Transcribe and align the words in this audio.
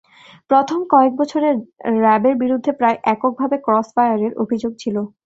প্রথম 0.49 0.79
কয়েক 0.91 1.13
বছর 1.19 1.41
র্যা 1.95 2.15
বের 2.23 2.35
বিরুদ্ধে 2.43 2.71
প্রায় 2.79 2.97
এককভাবে 3.05 3.57
ক্রসফায়ারের 3.65 4.33
অভিযোগ 4.43 4.71
ছিল। 4.77 4.95